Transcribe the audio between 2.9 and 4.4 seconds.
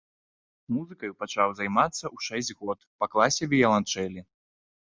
па класе віяланчэлі.